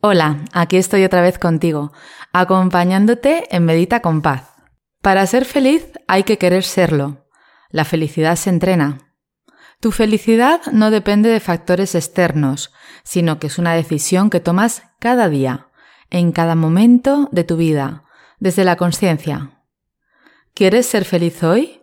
[0.00, 1.90] Hola, aquí estoy otra vez contigo,
[2.32, 4.44] acompañándote en Medita con Paz.
[5.02, 7.26] Para ser feliz hay que querer serlo.
[7.70, 9.16] La felicidad se entrena.
[9.80, 12.72] Tu felicidad no depende de factores externos,
[13.02, 15.66] sino que es una decisión que tomas cada día,
[16.10, 18.04] en cada momento de tu vida,
[18.38, 19.64] desde la conciencia.
[20.54, 21.80] ¿Quieres ser feliz hoy?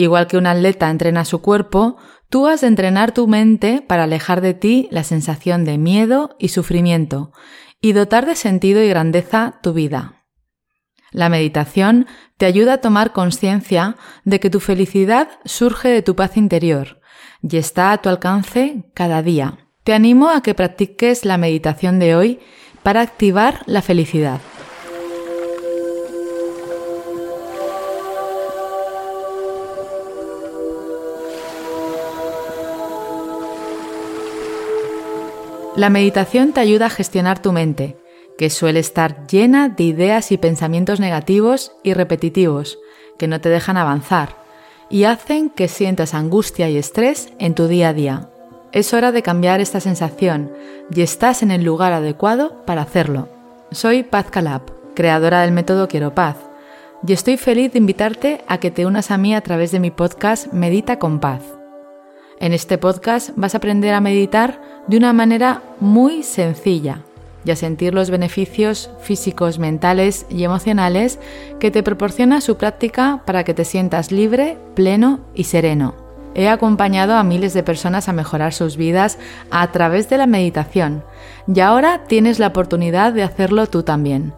[0.00, 1.98] Igual que un atleta entrena su cuerpo,
[2.30, 6.48] Tú has de entrenar tu mente para alejar de ti la sensación de miedo y
[6.48, 7.32] sufrimiento
[7.80, 10.26] y dotar de sentido y grandeza tu vida.
[11.10, 16.36] La meditación te ayuda a tomar conciencia de que tu felicidad surge de tu paz
[16.36, 17.00] interior
[17.42, 19.58] y está a tu alcance cada día.
[19.82, 22.38] Te animo a que practiques la meditación de hoy
[22.84, 24.40] para activar la felicidad.
[35.76, 37.96] La meditación te ayuda a gestionar tu mente,
[38.36, 42.78] que suele estar llena de ideas y pensamientos negativos y repetitivos,
[43.18, 44.36] que no te dejan avanzar,
[44.88, 48.30] y hacen que sientas angustia y estrés en tu día a día.
[48.72, 50.50] Es hora de cambiar esta sensación
[50.92, 53.28] y estás en el lugar adecuado para hacerlo.
[53.70, 54.62] Soy Paz Calab,
[54.94, 56.36] creadora del método Quiero Paz,
[57.06, 59.92] y estoy feliz de invitarte a que te unas a mí a través de mi
[59.92, 61.59] podcast Medita con Paz.
[62.40, 67.02] En este podcast vas a aprender a meditar de una manera muy sencilla
[67.44, 71.18] y a sentir los beneficios físicos, mentales y emocionales
[71.58, 75.94] que te proporciona su práctica para que te sientas libre, pleno y sereno.
[76.34, 79.18] He acompañado a miles de personas a mejorar sus vidas
[79.50, 81.04] a través de la meditación
[81.46, 84.32] y ahora tienes la oportunidad de hacerlo tú también.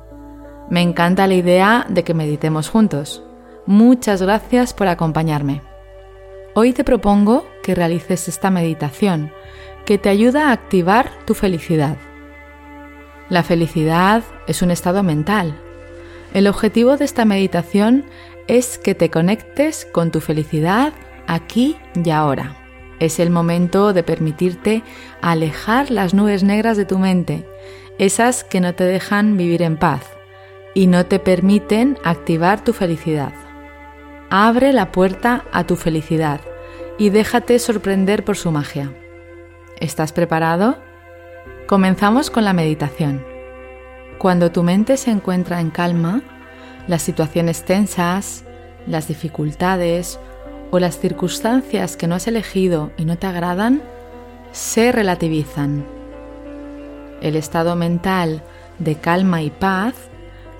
[0.70, 3.22] Me encanta la idea de que meditemos juntos.
[3.64, 5.71] Muchas gracias por acompañarme.
[6.54, 9.32] Hoy te propongo que realices esta meditación
[9.86, 11.96] que te ayuda a activar tu felicidad.
[13.30, 15.58] La felicidad es un estado mental.
[16.34, 18.04] El objetivo de esta meditación
[18.48, 20.92] es que te conectes con tu felicidad
[21.26, 22.54] aquí y ahora.
[23.00, 24.82] Es el momento de permitirte
[25.22, 27.46] alejar las nubes negras de tu mente,
[27.98, 30.02] esas que no te dejan vivir en paz
[30.74, 33.32] y no te permiten activar tu felicidad.
[34.34, 36.40] Abre la puerta a tu felicidad
[36.96, 38.90] y déjate sorprender por su magia.
[39.78, 40.78] ¿Estás preparado?
[41.66, 43.22] Comenzamos con la meditación.
[44.16, 46.22] Cuando tu mente se encuentra en calma,
[46.88, 48.44] las situaciones tensas,
[48.86, 50.18] las dificultades
[50.70, 53.82] o las circunstancias que no has elegido y no te agradan
[54.50, 55.84] se relativizan.
[57.20, 58.42] El estado mental
[58.78, 59.92] de calma y paz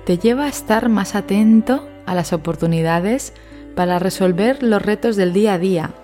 [0.04, 3.32] te lleva a estar más atento a las oportunidades
[3.74, 5.94] para resolver los retos del día a día.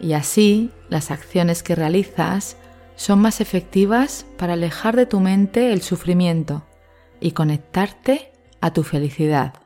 [0.00, 2.56] Y así las acciones que realizas
[2.96, 6.64] son más efectivas para alejar de tu mente el sufrimiento
[7.20, 9.65] y conectarte a tu felicidad.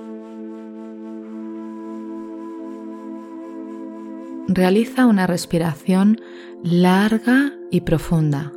[4.55, 6.19] Realiza una respiración
[6.63, 8.51] larga y profunda,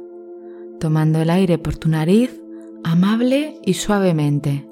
[0.81, 2.41] tomando el aire por tu nariz
[2.85, 4.69] amable y suavemente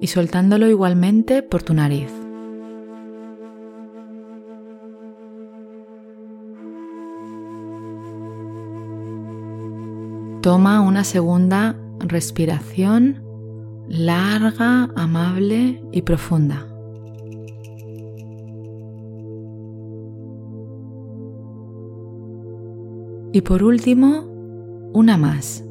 [0.00, 2.10] y soltándolo igualmente por tu nariz.
[10.42, 13.22] Toma una segunda respiración
[13.88, 16.71] larga, amable y profunda.
[23.34, 24.24] Y por último,
[24.92, 25.64] una más.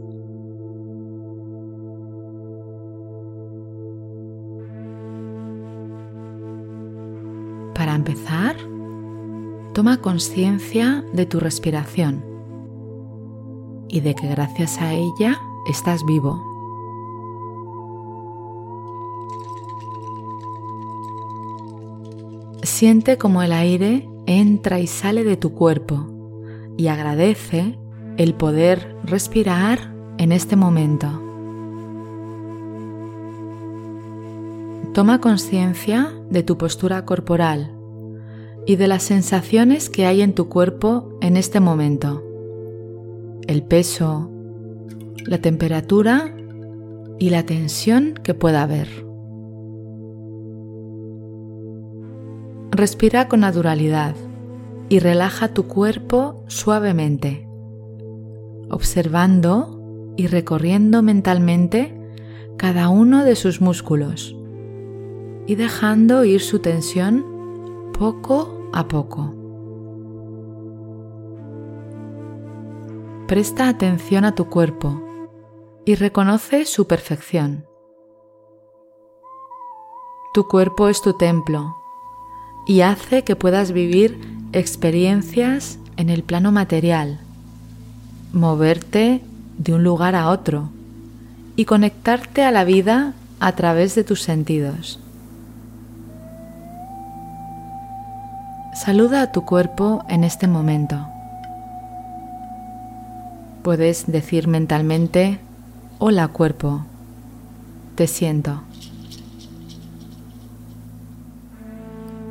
[7.75, 8.55] Para empezar,
[9.73, 12.25] toma conciencia de tu respiración
[13.89, 16.41] y de que gracias a ella estás vivo.
[22.63, 26.10] Siente como el aire entra y sale de tu cuerpo
[26.81, 27.77] y agradece
[28.17, 31.09] el poder respirar en este momento.
[34.91, 37.71] Toma conciencia de tu postura corporal
[38.65, 42.23] y de las sensaciones que hay en tu cuerpo en este momento.
[43.45, 44.31] El peso,
[45.27, 46.35] la temperatura
[47.19, 48.87] y la tensión que pueda haber.
[52.71, 54.15] Respira con naturalidad
[54.91, 57.47] y relaja tu cuerpo suavemente,
[58.69, 61.97] observando y recorriendo mentalmente
[62.57, 64.35] cada uno de sus músculos
[65.47, 67.25] y dejando ir su tensión
[67.97, 69.33] poco a poco.
[73.29, 75.01] Presta atención a tu cuerpo
[75.85, 77.65] y reconoce su perfección.
[80.33, 81.77] Tu cuerpo es tu templo
[82.67, 87.19] y hace que puedas vivir experiencias en el plano material,
[88.33, 89.21] moverte
[89.57, 90.69] de un lugar a otro
[91.55, 94.99] y conectarte a la vida a través de tus sentidos.
[98.73, 101.07] Saluda a tu cuerpo en este momento.
[103.63, 105.39] Puedes decir mentalmente,
[105.99, 106.83] hola cuerpo,
[107.95, 108.61] te siento.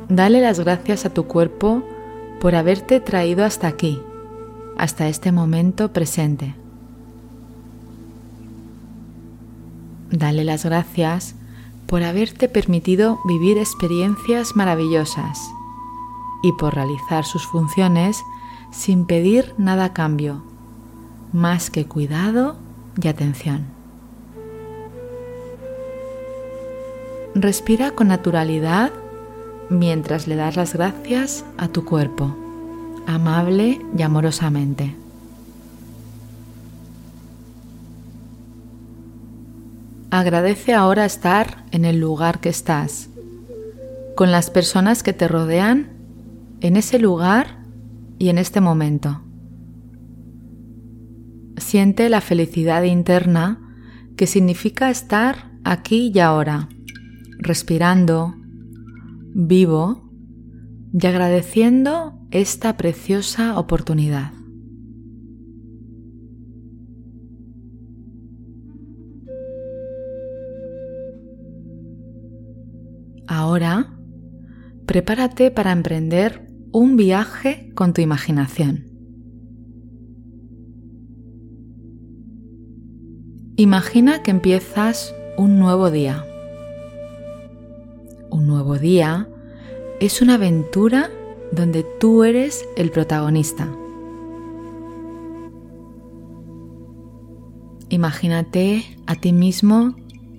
[0.09, 1.83] Dale las gracias a tu cuerpo
[2.41, 4.01] por haberte traído hasta aquí,
[4.75, 6.55] hasta este momento presente.
[10.09, 11.35] Dale las gracias
[11.85, 15.39] por haberte permitido vivir experiencias maravillosas
[16.41, 18.23] y por realizar sus funciones
[18.71, 20.41] sin pedir nada a cambio,
[21.33, 22.55] más que cuidado
[22.99, 23.67] y atención.
[27.35, 28.91] Respira con naturalidad
[29.71, 32.35] mientras le das las gracias a tu cuerpo,
[33.07, 34.95] amable y amorosamente.
[40.11, 43.09] Agradece ahora estar en el lugar que estás,
[44.15, 45.87] con las personas que te rodean,
[46.59, 47.59] en ese lugar
[48.19, 49.21] y en este momento.
[51.55, 53.57] Siente la felicidad interna
[54.17, 56.67] que significa estar aquí y ahora,
[57.39, 58.35] respirando,
[59.33, 60.09] vivo
[60.93, 64.33] y agradeciendo esta preciosa oportunidad.
[73.27, 73.97] Ahora,
[74.85, 78.85] prepárate para emprender un viaje con tu imaginación.
[83.55, 86.25] Imagina que empiezas un nuevo día
[88.31, 89.27] un nuevo día
[89.99, 91.11] es una aventura
[91.51, 93.69] donde tú eres el protagonista.
[97.89, 99.95] Imagínate a ti mismo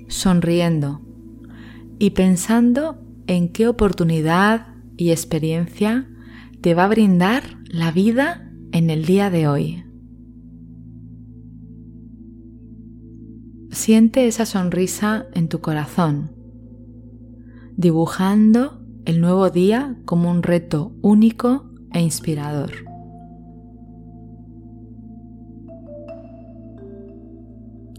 [0.09, 1.03] sonriendo
[1.99, 6.09] y pensando en qué oportunidad y experiencia
[6.63, 9.85] te va a brindar la vida en el día de hoy.
[13.71, 16.42] Siente esa sonrisa en tu corazón
[17.83, 22.71] dibujando el nuevo día como un reto único e inspirador.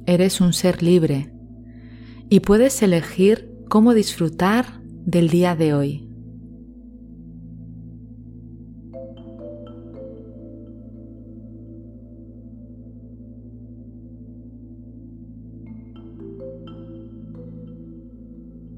[0.06, 1.34] Eres un ser libre
[2.30, 6.03] y puedes elegir cómo disfrutar del día de hoy.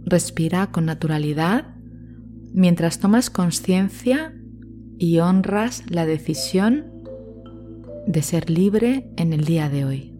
[0.05, 1.75] Respira con naturalidad
[2.53, 4.33] mientras tomas conciencia
[4.99, 6.85] y honras la decisión
[8.05, 10.11] de ser libre en el día de hoy.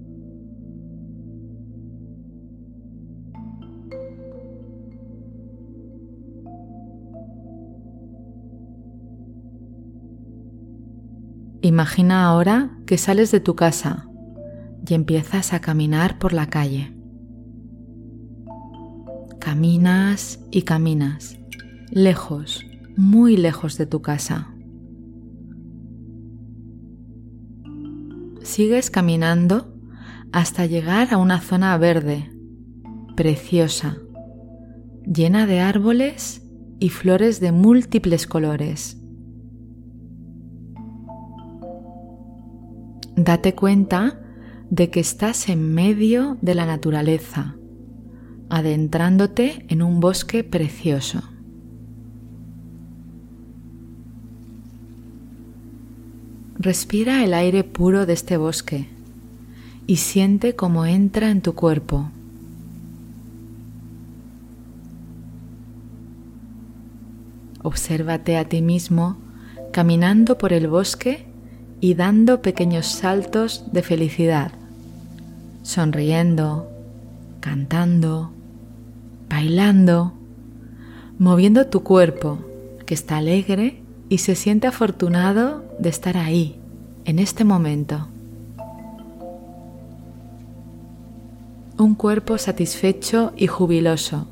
[11.62, 14.08] Imagina ahora que sales de tu casa
[14.88, 16.95] y empiezas a caminar por la calle.
[19.40, 21.38] Caminas y caminas,
[21.92, 22.66] lejos,
[22.96, 24.54] muy lejos de tu casa.
[28.42, 29.74] Sigues caminando
[30.32, 32.32] hasta llegar a una zona verde,
[33.16, 33.98] preciosa,
[35.06, 36.46] llena de árboles
[36.80, 39.02] y flores de múltiples colores.
[43.16, 44.22] Date cuenta
[44.70, 47.56] de que estás en medio de la naturaleza
[48.50, 51.22] adentrándote en un bosque precioso.
[56.58, 58.88] Respira el aire puro de este bosque
[59.88, 62.10] y siente cómo entra en tu cuerpo.
[67.62, 69.18] Obsérvate a ti mismo
[69.72, 71.26] caminando por el bosque
[71.82, 74.54] y dando pequeños saltos de felicidad,
[75.64, 76.70] sonriendo,
[77.42, 78.32] cantando,
[79.30, 80.14] bailando,
[81.18, 82.40] moviendo tu cuerpo
[82.86, 86.60] que está alegre y se siente afortunado de estar ahí,
[87.06, 88.08] en este momento.
[91.78, 94.28] Un cuerpo satisfecho y jubiloso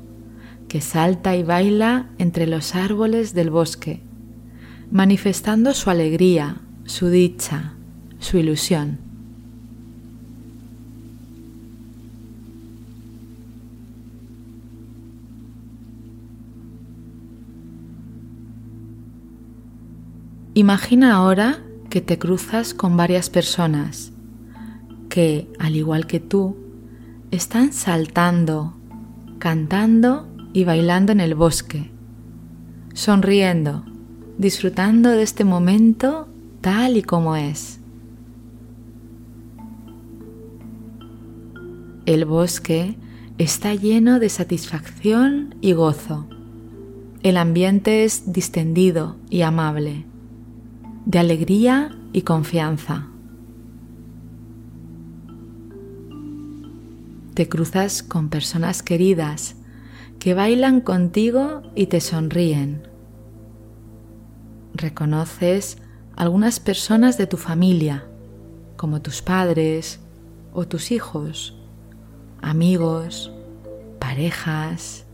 [0.68, 4.00] que salta y baila entre los árboles del bosque,
[4.90, 7.74] manifestando su alegría, su dicha,
[8.18, 9.03] su ilusión.
[20.56, 21.58] Imagina ahora
[21.90, 24.12] que te cruzas con varias personas
[25.08, 26.56] que, al igual que tú,
[27.32, 28.76] están saltando,
[29.40, 31.90] cantando y bailando en el bosque,
[32.92, 33.84] sonriendo,
[34.38, 36.28] disfrutando de este momento
[36.60, 37.80] tal y como es.
[42.06, 42.96] El bosque
[43.38, 46.28] está lleno de satisfacción y gozo.
[47.24, 50.06] El ambiente es distendido y amable
[51.04, 53.08] de alegría y confianza.
[57.34, 59.56] Te cruzas con personas queridas
[60.18, 62.88] que bailan contigo y te sonríen.
[64.72, 65.78] Reconoces
[66.16, 68.06] algunas personas de tu familia,
[68.76, 70.00] como tus padres
[70.52, 71.60] o tus hijos,
[72.40, 73.30] amigos,
[73.98, 75.04] parejas.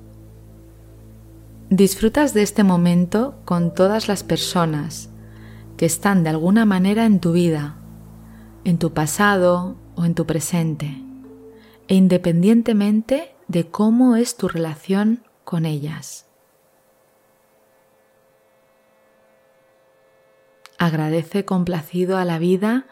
[1.70, 5.09] Disfrutas de este momento con todas las personas
[5.80, 7.78] que están de alguna manera en tu vida,
[8.64, 11.02] en tu pasado o en tu presente,
[11.88, 16.28] e independientemente de cómo es tu relación con ellas.
[20.76, 22.84] Agradece complacido a la vida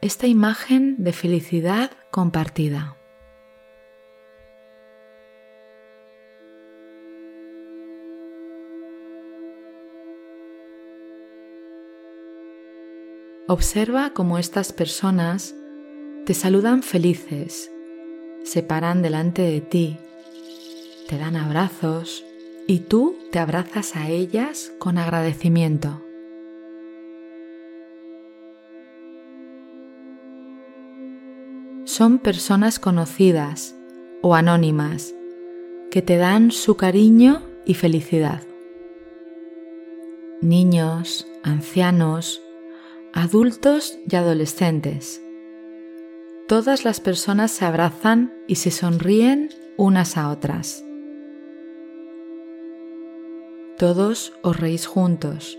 [0.00, 2.99] esta imagen de felicidad compartida.
[13.52, 15.56] Observa cómo estas personas
[16.24, 17.68] te saludan felices,
[18.44, 19.96] se paran delante de ti,
[21.08, 22.24] te dan abrazos
[22.68, 26.00] y tú te abrazas a ellas con agradecimiento.
[31.86, 33.74] Son personas conocidas
[34.22, 35.12] o anónimas
[35.90, 38.44] que te dan su cariño y felicidad.
[40.40, 42.40] Niños, ancianos,
[43.12, 45.22] adultos y adolescentes.
[46.46, 50.84] Todas las personas se abrazan y se sonríen unas a otras.
[53.78, 55.58] Todos os reís juntos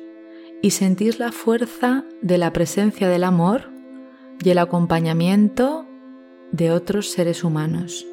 [0.62, 3.72] y sentís la fuerza de la presencia del amor
[4.44, 5.88] y el acompañamiento
[6.52, 8.06] de otros seres humanos.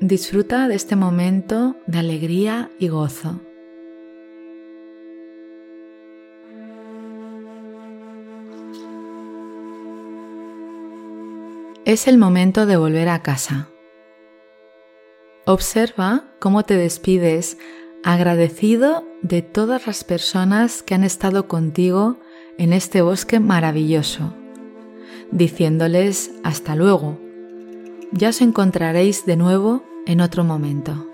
[0.00, 3.40] Disfruta de este momento de alegría y gozo.
[11.86, 13.68] Es el momento de volver a casa.
[15.44, 17.58] Observa cómo te despides
[18.02, 22.18] agradecido de todas las personas que han estado contigo
[22.58, 24.34] en este bosque maravilloso,
[25.30, 27.20] diciéndoles hasta luego.
[28.10, 31.06] Ya os encontraréis de nuevo en otro momento.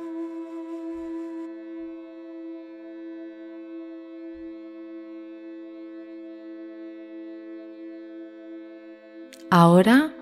[9.51, 10.15] Ahora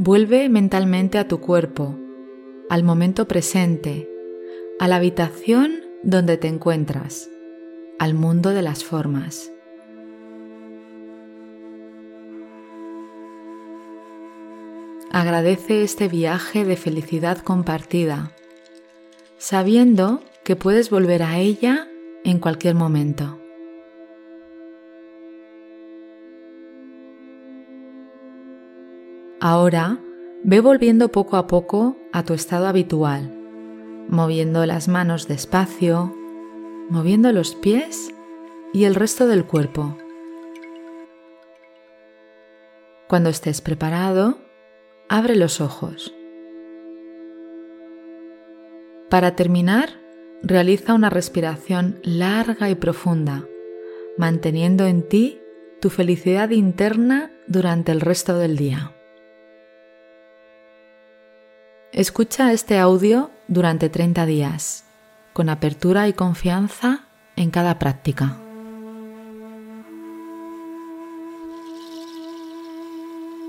[0.00, 1.98] Vuelve mentalmente a tu cuerpo,
[2.70, 4.08] al momento presente,
[4.78, 5.72] a la habitación
[6.04, 7.28] donde te encuentras,
[7.98, 9.50] al mundo de las formas.
[15.10, 18.30] Agradece este viaje de felicidad compartida,
[19.36, 21.88] sabiendo que puedes volver a ella
[22.22, 23.40] en cualquier momento.
[29.40, 30.00] Ahora
[30.42, 33.32] ve volviendo poco a poco a tu estado habitual,
[34.08, 36.12] moviendo las manos despacio,
[36.90, 38.12] moviendo los pies
[38.72, 39.96] y el resto del cuerpo.
[43.06, 44.38] Cuando estés preparado,
[45.08, 46.12] abre los ojos.
[49.08, 50.00] Para terminar,
[50.42, 53.46] realiza una respiración larga y profunda,
[54.16, 55.40] manteniendo en ti
[55.80, 58.97] tu felicidad interna durante el resto del día.
[61.98, 64.84] Escucha este audio durante 30 días,
[65.32, 67.00] con apertura y confianza
[67.34, 68.38] en cada práctica.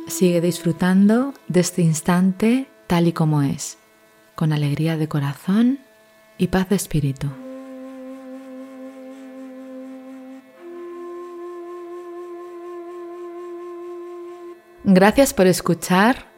[0.07, 3.77] Sigue disfrutando de este instante tal y como es,
[4.33, 5.77] con alegría de corazón
[6.39, 7.27] y paz de espíritu.
[14.85, 16.28] Gracias por escuchar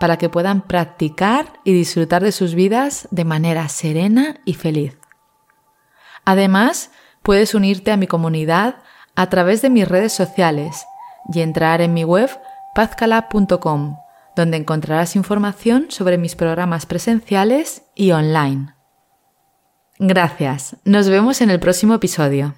[0.00, 4.98] para que puedan practicar y disfrutar de sus vidas de manera serena y feliz.
[6.24, 6.90] Además,
[7.22, 8.76] puedes unirte a mi comunidad
[9.16, 10.84] a través de mis redes sociales
[11.32, 12.30] y entrar en mi web
[12.74, 13.96] pazcala.com,
[14.36, 18.74] donde encontrarás información sobre mis programas presenciales y online.
[19.98, 22.54] Gracias, nos vemos en el próximo episodio.